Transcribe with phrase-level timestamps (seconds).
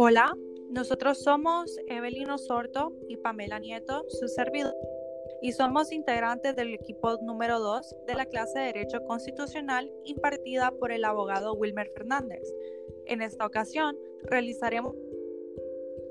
[0.00, 0.32] Hola,
[0.70, 4.72] nosotros somos Evelyn Osorto y Pamela Nieto, su servidor,
[5.42, 10.92] y somos integrantes del equipo número 2 de la clase de Derecho Constitucional impartida por
[10.92, 12.44] el abogado Wilmer Fernández.
[13.06, 14.94] En esta ocasión, realizaremos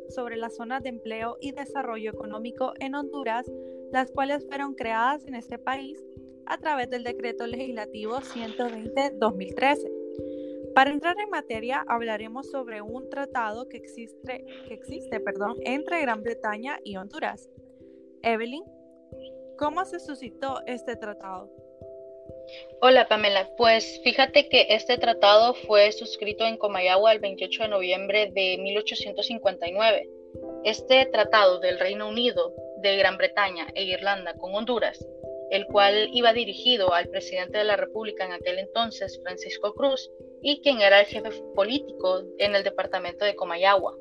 [0.10, 3.50] sobre las zonas de empleo y desarrollo económico en Honduras,
[3.94, 6.04] las cuales fueron creadas en este país
[6.46, 9.96] a través del decreto legislativo 120-2013.
[10.78, 16.22] Para entrar en materia, hablaremos sobre un tratado que existe, que existe perdón, entre Gran
[16.22, 17.50] Bretaña y Honduras.
[18.22, 18.64] Evelyn,
[19.58, 21.50] ¿cómo se suscitó este tratado?
[22.80, 28.32] Hola Pamela, pues fíjate que este tratado fue suscrito en Comayagua el 28 de noviembre
[28.36, 30.08] de 1859.
[30.64, 32.53] Este tratado del Reino Unido,
[32.84, 35.03] de Gran Bretaña e Irlanda con Honduras,
[35.50, 40.61] el cual iba dirigido al presidente de la República en aquel entonces, Francisco Cruz, y
[40.61, 43.95] quien era el jefe político en el departamento de Comayagua.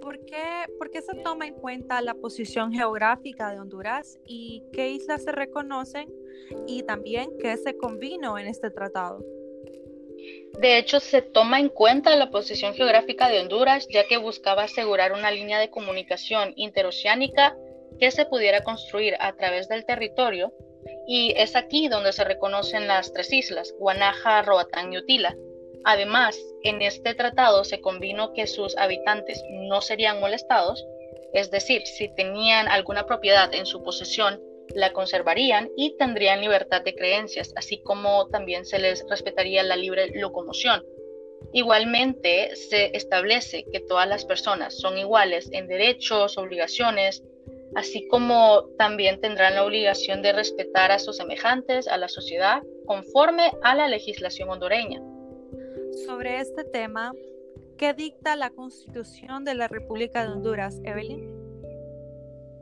[0.00, 0.42] ¿Por qué,
[0.78, 5.32] ¿Por qué, se toma en cuenta la posición geográfica de Honduras y qué islas se
[5.32, 6.12] reconocen
[6.66, 9.24] y también qué se convino en este tratado?
[10.60, 15.12] De hecho, se toma en cuenta la posición geográfica de Honduras ya que buscaba asegurar
[15.12, 17.56] una línea de comunicación interoceánica
[17.98, 20.52] que se pudiera construir a través del territorio
[21.06, 25.36] y es aquí donde se reconocen las tres islas, Guanaja, Roatán y Utila.
[25.84, 30.84] Además, en este tratado se convino que sus habitantes no serían molestados,
[31.34, 36.94] es decir, si tenían alguna propiedad en su posesión, la conservarían y tendrían libertad de
[36.94, 40.82] creencias, así como también se les respetaría la libre locomoción.
[41.52, 47.22] Igualmente, se establece que todas las personas son iguales en derechos, obligaciones,
[47.74, 53.52] así como también tendrán la obligación de respetar a sus semejantes, a la sociedad, conforme
[53.62, 55.02] a la legislación hondureña.
[56.06, 57.12] Sobre este tema,
[57.78, 61.44] ¿qué dicta la Constitución de la República de Honduras, Evelyn?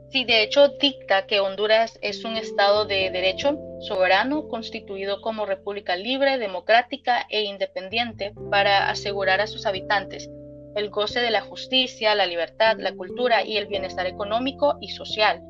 [0.09, 5.95] Sí, de hecho dicta que Honduras es un Estado de derecho soberano constituido como república
[5.95, 10.29] libre, democrática e independiente para asegurar a sus habitantes
[10.75, 15.41] el goce de la justicia, la libertad, la cultura y el bienestar económico y social.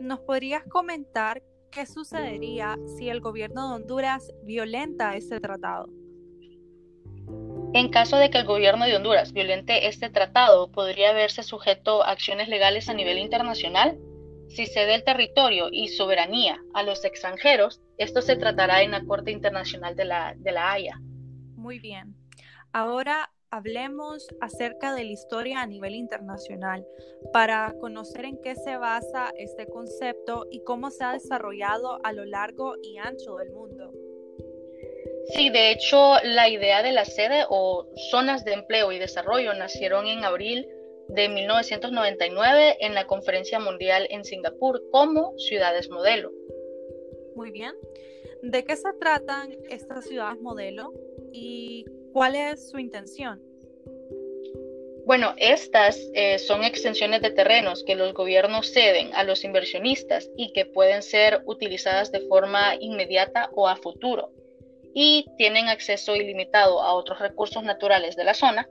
[0.00, 5.88] ¿Nos podrías comentar qué sucedería si el gobierno de Honduras violenta este tratado?
[7.72, 12.12] En caso de que el gobierno de Honduras violente este tratado, podría verse sujeto a
[12.12, 13.98] acciones legales a nivel internacional.
[14.48, 19.30] Si cede el territorio y soberanía a los extranjeros, esto se tratará en la Corte
[19.30, 21.00] Internacional de la, de la Haya.
[21.56, 22.14] Muy bien.
[22.72, 26.86] Ahora hablemos acerca de la historia a nivel internacional
[27.32, 32.24] para conocer en qué se basa este concepto y cómo se ha desarrollado a lo
[32.24, 33.92] largo y ancho del mundo.
[35.34, 40.06] Sí, de hecho, la idea de la sede o zonas de empleo y desarrollo nacieron
[40.06, 40.68] en abril
[41.08, 46.32] de 1999 en la Conferencia Mundial en Singapur como ciudades modelo.
[47.34, 47.72] Muy bien.
[48.42, 50.92] ¿De qué se tratan estas ciudades modelo
[51.36, 51.84] y
[52.16, 53.42] ¿Cuál es su intención?
[55.04, 60.54] Bueno, estas eh, son extensiones de terrenos que los gobiernos ceden a los inversionistas y
[60.54, 64.32] que pueden ser utilizadas de forma inmediata o a futuro
[64.94, 68.66] y tienen acceso ilimitado a otros recursos naturales de la zona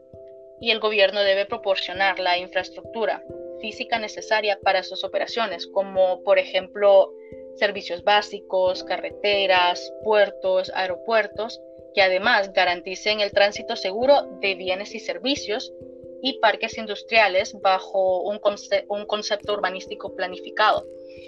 [0.60, 3.24] y el gobierno debe proporcionar la infraestructura
[3.62, 7.14] física necesaria para sus operaciones, como por ejemplo
[7.58, 11.62] servicios básicos, carreteras, puertos, aeropuertos,
[11.96, 15.74] que además garanticen el tránsito seguro de bienes y servicios
[16.22, 18.40] y parques industriales bajo un,
[18.90, 20.86] un concepto urbanístico planificado.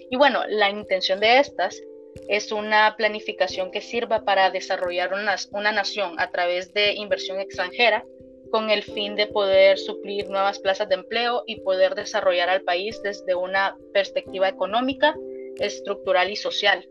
[0.10, 1.82] Y bueno, la intención de estas
[2.28, 8.04] es una planificación que sirva para desarrollar una, una, nación a través de inversión extranjera
[8.52, 13.02] con el fin de poder suplir nuevas plazas de empleo y poder desarrollar al país
[13.04, 15.16] desde una perspectiva económica,
[15.60, 16.88] estructural y social.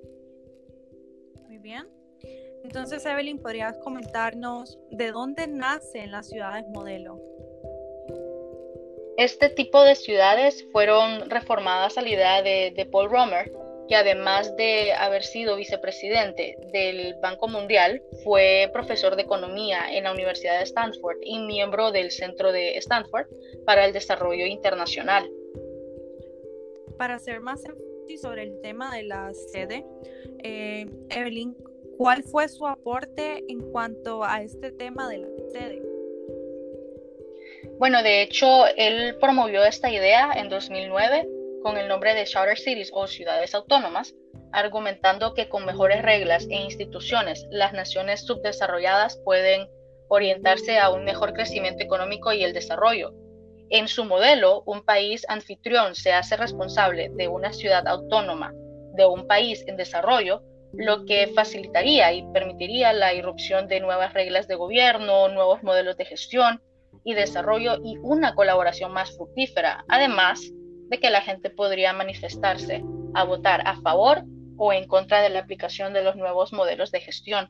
[1.48, 1.95] Muy bien.
[2.66, 7.22] Entonces, Evelyn, ¿podrías comentarnos de dónde nacen las ciudades modelo?
[9.16, 13.52] Este tipo de ciudades fueron reformadas a la idea de, Paul Romer,
[13.86, 20.10] que además de haber sido vicepresidente del Banco Mundial, fue profesor de economía en la
[20.10, 23.28] Universidad de Stanford y miembro del Centro de Stanford
[23.64, 25.30] para el Desarrollo Internacional.
[26.98, 29.86] Para hacer más énfasis sobre el tema de la sede,
[30.42, 31.56] eh, Evelyn,
[31.98, 35.82] ¿Cuál fue su aporte en cuanto a este tema de la sede?
[37.78, 41.28] Bueno, de hecho, él promovió esta idea en 2009
[41.62, 44.14] con el nombre de Charter Cities o ciudades autónomas,
[44.52, 49.68] argumentando que con mejores reglas e instituciones las naciones subdesarrolladas pueden
[50.08, 53.12] orientarse a un mejor crecimiento económico y el desarrollo.
[53.70, 58.52] En su modelo, un país anfitrión se hace responsable de una ciudad autónoma
[58.94, 60.42] de un país en desarrollo,
[60.76, 66.04] lo que facilitaría y permitiría la irrupción de nuevas reglas de gobierno, nuevos modelos de
[66.04, 66.60] gestión
[67.04, 70.52] y desarrollo y una colaboración más fructífera, además
[70.88, 72.84] de que la gente podría manifestarse
[73.14, 74.24] a votar a favor
[74.56, 77.48] o en contra de la aplicación de los nuevos modelos de gestión.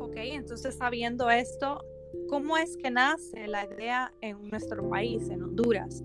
[0.00, 1.84] Ok, entonces sabiendo esto,
[2.28, 6.02] ¿cómo es que nace la idea en nuestro país, en Honduras?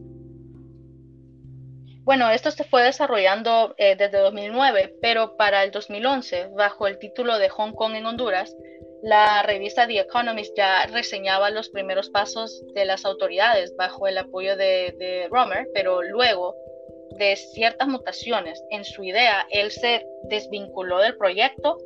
[2.03, 7.37] Bueno, esto se fue desarrollando eh, desde 2009, pero para el 2011, bajo el título
[7.37, 8.55] de Hong Kong en Honduras,
[9.03, 14.57] la revista The Economist ya reseñaba los primeros pasos de las autoridades bajo el apoyo
[14.57, 16.55] de, de Romer, pero luego
[17.17, 21.77] de ciertas mutaciones en su idea, él se desvinculó del proyecto,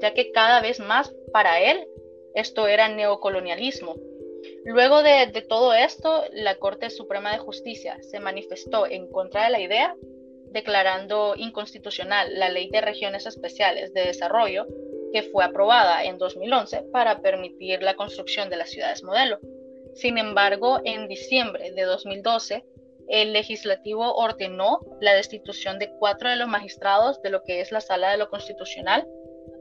[0.00, 1.86] ya que cada vez más para él
[2.34, 3.96] esto era neocolonialismo.
[4.64, 9.60] Luego de, todo esto, la Corte Suprema de Justicia se manifestó en contra de la
[9.60, 9.96] idea,
[10.50, 14.66] declarando inconstitucional la Ley de Regiones Especiales de Desarrollo,
[15.12, 19.38] que fue aprobada en 2011 para permitir la construcción de las ciudades modelo.
[19.94, 22.64] Sin embargo, en diciembre de 2012,
[23.08, 27.80] el legislativo ordenó la destitución de cuatro de los magistrados de lo que es la
[27.80, 29.08] Sala de lo Constitucional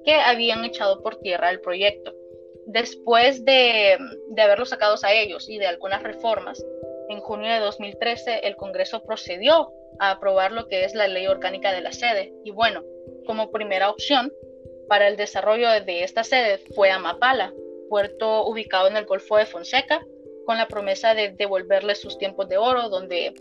[0.03, 2.13] que habían echado por tierra el proyecto.
[2.67, 3.97] Después de,
[4.29, 6.63] de haberlos sacados a ellos y de algunas reformas,
[7.09, 11.71] en junio de 2013 el Congreso procedió a aprobar lo que es la ley orgánica
[11.71, 12.33] de la sede.
[12.43, 12.83] Y bueno,
[13.25, 14.31] como primera opción
[14.87, 17.53] para el desarrollo de esta sede fue Amapala,
[17.89, 20.05] puerto ubicado en el Golfo de Fonseca,
[20.45, 23.33] con la promesa de devolverle sus tiempos de oro, donde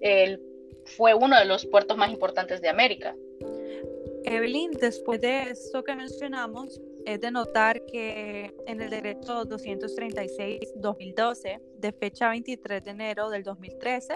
[0.00, 0.40] él
[0.84, 3.16] fue uno de los puertos más importantes de América.
[4.24, 11.92] Evelyn, después de esto que mencionamos, es de notar que en el decreto 236-2012, de
[11.92, 14.14] fecha 23 de enero del 2013,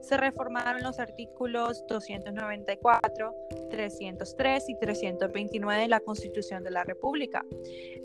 [0.00, 3.34] se reformaron los artículos 294,
[3.70, 7.44] 303 y 329 de la Constitución de la República.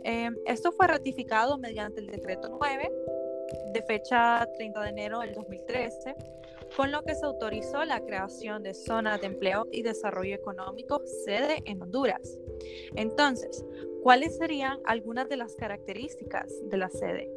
[0.03, 2.91] Eh, esto fue ratificado mediante el decreto 9
[3.71, 6.15] de fecha 30 de enero del 2013,
[6.75, 11.61] con lo que se autorizó la creación de zonas de empleo y desarrollo económico sede
[11.65, 12.39] en Honduras.
[12.95, 13.63] Entonces,
[14.03, 17.29] ¿cuáles serían algunas de las características de la sede?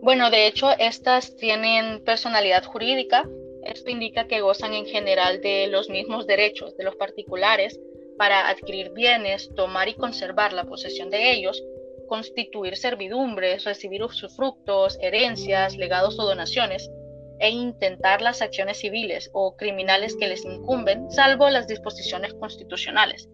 [0.00, 3.28] Bueno, de hecho, estas tienen personalidad jurídica.
[3.62, 7.78] Esto indica que gozan en general de los mismos derechos de los particulares
[8.16, 11.62] para adquirir bienes, tomar y conservar la posesión de ellos,
[12.08, 16.88] constituir servidumbres, recibir usufructos, herencias, legados o donaciones,
[17.38, 23.28] e intentar las acciones civiles o criminales que les incumben, salvo las disposiciones constitucionales.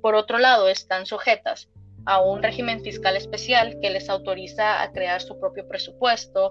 [0.00, 1.68] Por otro lado, están sujetas
[2.06, 6.50] a un régimen fiscal especial que les autoriza a crear su propio presupuesto,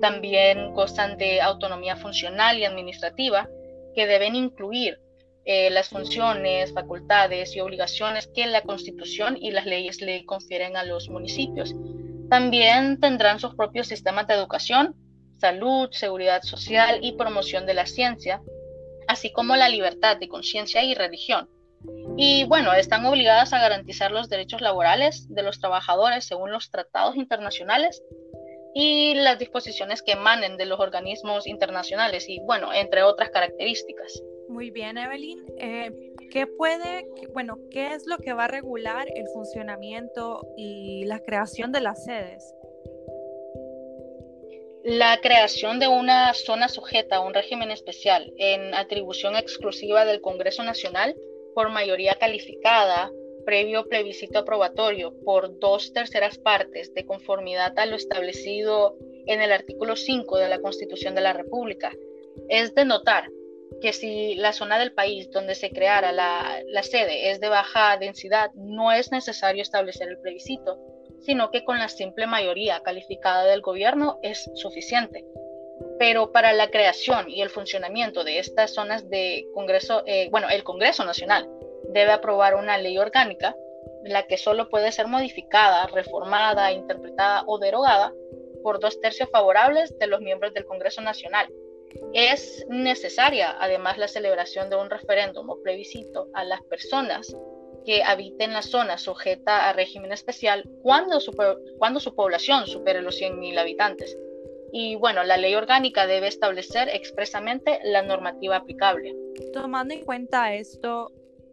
[0.00, 3.48] también gozan de autonomía funcional y administrativa
[3.94, 5.00] que deben incluir
[5.44, 10.84] eh, las funciones, facultades y obligaciones que la Constitución y las leyes le confieren a
[10.84, 11.74] los municipios.
[12.28, 14.94] También tendrán sus propios sistemas de educación,
[15.38, 18.42] salud, seguridad social y promoción de la ciencia,
[19.06, 21.48] así como la libertad de conciencia y religión.
[22.20, 27.14] Y bueno, están obligadas a garantizar los derechos laborales de los trabajadores según los tratados
[27.14, 28.02] internacionales
[28.74, 34.20] y las disposiciones que emanen de los organismos internacionales y bueno, entre otras características.
[34.48, 35.46] Muy bien, Evelyn.
[35.58, 35.92] Eh,
[36.32, 41.70] ¿Qué puede, bueno, qué es lo que va a regular el funcionamiento y la creación
[41.70, 42.52] de las sedes?
[44.82, 50.64] La creación de una zona sujeta a un régimen especial en atribución exclusiva del Congreso
[50.64, 51.14] Nacional
[51.58, 53.10] por mayoría calificada,
[53.44, 58.96] previo plebiscito aprobatorio por dos terceras partes de conformidad a lo establecido
[59.26, 61.90] en el artículo 5 de la Constitución de la República.
[62.48, 63.28] Es de notar
[63.80, 68.52] que si la zona del país donde se creara la, sede es de baja densidad,
[68.54, 70.78] no es necesario establecer el plebiscito,
[71.22, 75.24] sino que con la simple mayoría calificada del gobierno es suficiente.
[75.98, 80.62] Pero para la creación y el funcionamiento de estas zonas de Congreso, eh, bueno, el
[80.64, 81.48] Congreso Nacional
[81.88, 83.56] debe aprobar una ley orgánica,
[84.04, 88.12] la que solo puede ser modificada, reformada, interpretada o derogada
[88.62, 91.48] por dos tercios favorables de los miembros del Congreso Nacional
[92.12, 97.34] es necesaria además la celebración de un referéndum o plebiscito a las personas
[97.84, 101.32] que habiten la zona sujeta a régimen especial cuando su,
[101.78, 104.18] cuando su población supere los 100.000 habitantes.
[104.72, 109.14] Y bueno, la ley orgánica debe establecer expresamente la normativa aplicable.
[109.52, 111.10] Tomando en cuenta esto,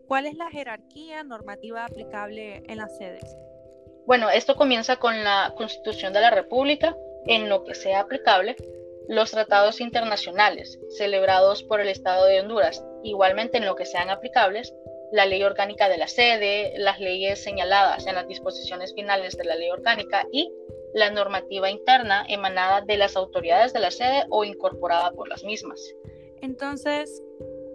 [0.07, 3.37] ¿cuál es la jerarquía normativa aplicable en las sedes?
[4.05, 6.95] Bueno, esto comienza con la Constitución de la República,
[7.25, 8.55] en lo que sea aplicable,
[9.07, 14.73] los tratados internacionales celebrados por el Estado de Honduras, igualmente en lo que sean aplicables,
[15.11, 19.55] la ley orgánica de la sede, las leyes señaladas en las disposiciones finales de la
[19.55, 20.51] ley orgánica y
[20.95, 25.93] la normativa interna emanada de las autoridades de la sede o incorporada por las mismas.
[26.41, 27.21] Entonces,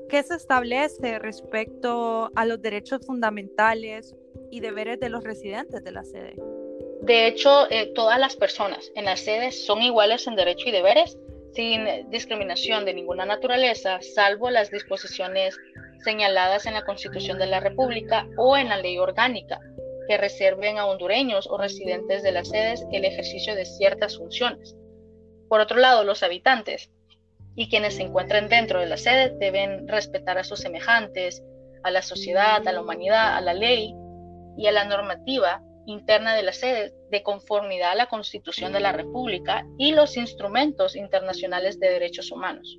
[0.08, 4.16] ¿qué se establece respecto a los derechos fundamentales
[4.50, 6.34] y deberes de los residentes de la sede?
[7.02, 11.18] De hecho, eh, todas las personas en la sede son iguales en derecho y deberes,
[11.52, 15.58] sin discriminación de ninguna naturaleza, salvo las disposiciones
[16.04, 19.60] señaladas en la Constitución de la República o en la ley orgánica,
[20.08, 24.76] que reserven a hondureños o residentes de las sedes el ejercicio de ciertas funciones.
[25.48, 26.90] Por otro lado, los habitantes
[27.56, 31.42] y quienes se encuentren dentro de la sede deben respetar a sus semejantes,
[31.82, 33.94] a la sociedad, a la humanidad, a la ley
[34.56, 38.92] y a la normativa interna de la sede de conformidad a la Constitución de la
[38.92, 42.78] República y los instrumentos internacionales de derechos humanos.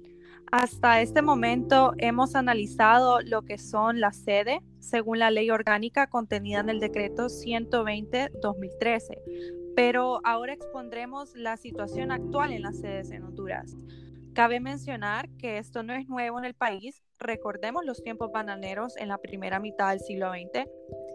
[0.51, 6.60] Hasta este momento hemos analizado lo que son las sedes según la ley orgánica contenida
[6.60, 9.17] en el decreto 120-2013,
[9.77, 13.77] pero ahora expondremos la situación actual en las sedes en Honduras.
[14.34, 17.01] Cabe mencionar que esto no es nuevo en el país.
[17.22, 20.68] Recordemos los tiempos bananeros en la primera mitad del siglo XX,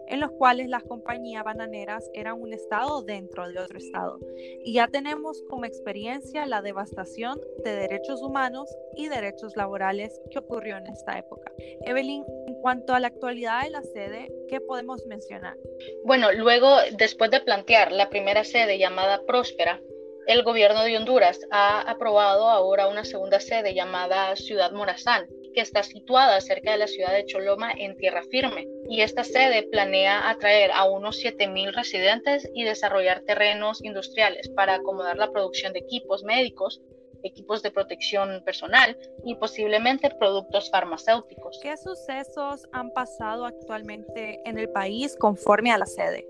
[0.07, 4.17] en los cuales las compañías bananeras eran un estado dentro de otro estado.
[4.63, 10.77] Y ya tenemos como experiencia la devastación de derechos humanos y derechos laborales que ocurrió
[10.77, 11.51] en esta época.
[11.81, 15.57] Evelyn, en cuanto a la actualidad de la sede, ¿qué podemos mencionar?
[16.05, 19.81] Bueno, luego, después de plantear la primera sede llamada Próspera,
[20.27, 25.25] el gobierno de Honduras ha aprobado ahora una segunda sede llamada Ciudad Morazán,
[25.57, 28.67] que está situada cerca de la ciudad de Choloma en tierra firme.
[28.87, 35.17] Y esta sede planea atraer a unos 7.000 residentes y desarrollar terrenos industriales para acomodar
[35.17, 36.79] la producción de equipos médicos,
[37.23, 38.95] equipos de protección personal
[39.25, 41.59] y posiblemente productos farmacéuticos.
[41.63, 46.27] ¿Qué sucesos han pasado actualmente en el país conforme a la sede?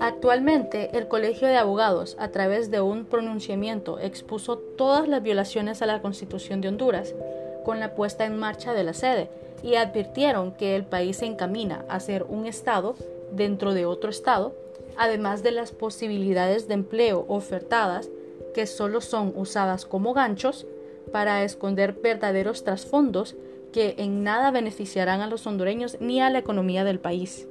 [0.00, 5.86] Actualmente, el Colegio de Abogados, a través de un pronunciamiento, expuso todas las violaciones a
[5.86, 7.14] la Constitución de Honduras
[7.64, 9.28] con la puesta en marcha de la sede
[9.62, 12.94] y advirtieron que el país se encamina a ser un Estado
[13.32, 14.54] dentro de otro Estado,
[14.96, 18.08] además de las posibilidades de empleo ofertadas
[18.54, 20.66] que solo son usadas como ganchos
[21.12, 23.36] para esconder verdaderos trasfondos
[23.72, 27.46] que en nada beneficiarán a los hondureños ni a la economía del país.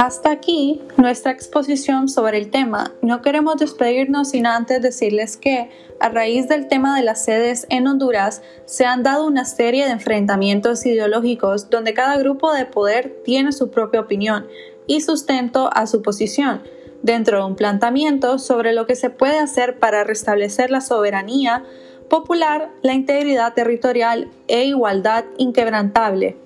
[0.00, 2.92] Hasta aquí nuestra exposición sobre el tema.
[3.02, 7.88] No queremos despedirnos sin antes decirles que, a raíz del tema de las sedes en
[7.88, 13.50] Honduras, se han dado una serie de enfrentamientos ideológicos donde cada grupo de poder tiene
[13.50, 14.46] su propia opinión
[14.86, 16.62] y sustento a su posición,
[17.02, 21.64] dentro de un planteamiento sobre lo que se puede hacer para restablecer la soberanía
[22.08, 26.36] popular, la integridad territorial e igualdad inquebrantable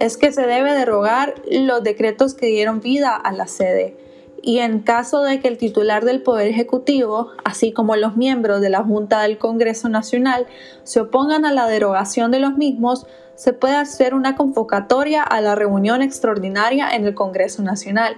[0.00, 3.96] es que se debe derogar los decretos que dieron vida a la sede
[4.42, 8.70] y en caso de que el titular del Poder Ejecutivo, así como los miembros de
[8.70, 10.46] la Junta del Congreso Nacional,
[10.82, 13.06] se opongan a la derogación de los mismos,
[13.36, 18.16] se puede hacer una convocatoria a la reunión extraordinaria en el Congreso Nacional,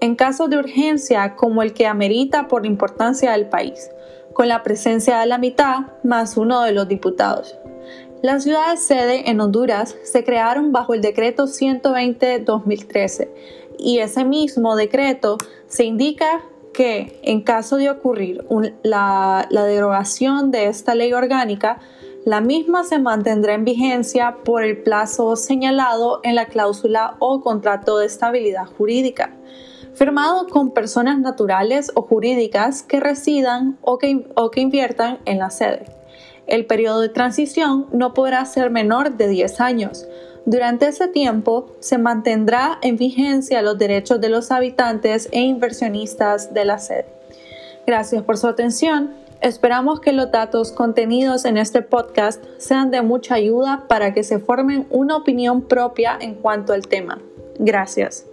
[0.00, 3.90] en caso de urgencia como el que amerita por la importancia del país,
[4.34, 7.56] con la presencia de la mitad más uno de los diputados.
[8.24, 13.28] Las ciudades sede en Honduras se crearon bajo el decreto 120-2013
[13.78, 16.40] y ese mismo decreto se indica
[16.72, 18.42] que en caso de ocurrir
[18.82, 21.80] la, la derogación de esta ley orgánica,
[22.24, 27.98] la misma se mantendrá en vigencia por el plazo señalado en la cláusula o contrato
[27.98, 29.36] de estabilidad jurídica,
[29.92, 35.50] firmado con personas naturales o jurídicas que residan o que, o que inviertan en la
[35.50, 36.03] sede.
[36.46, 40.06] El periodo de transición no podrá ser menor de 10 años.
[40.46, 46.64] Durante ese tiempo se mantendrá en vigencia los derechos de los habitantes e inversionistas de
[46.66, 47.06] la sede.
[47.86, 49.12] Gracias por su atención.
[49.40, 54.38] Esperamos que los datos contenidos en este podcast sean de mucha ayuda para que se
[54.38, 57.20] formen una opinión propia en cuanto al tema.
[57.58, 58.26] Gracias.